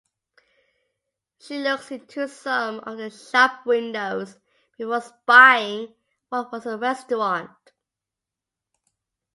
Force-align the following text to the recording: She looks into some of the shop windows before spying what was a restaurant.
She 1.37 1.59
looks 1.59 1.91
into 1.91 2.27
some 2.27 2.79
of 2.79 2.97
the 2.97 3.11
shop 3.11 3.67
windows 3.67 4.39
before 4.75 4.99
spying 5.01 5.93
what 6.29 6.51
was 6.51 6.65
a 6.65 6.75
restaurant. 6.75 7.51